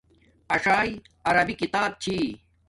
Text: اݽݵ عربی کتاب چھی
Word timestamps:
اݽݵ 0.55 0.89
عربی 1.29 1.53
کتاب 1.61 1.89
چھی 2.01 2.17